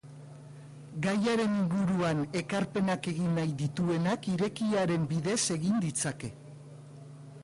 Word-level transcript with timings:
Gaiaren 1.05 1.57
inguruan 1.57 2.23
ekarpenak 2.39 3.09
egin 3.11 3.29
nahi 3.39 3.53
dituenak 3.59 4.25
irekiaren 4.37 5.05
bidez 5.13 5.39
egin 5.57 5.77
ditzake. 5.85 6.31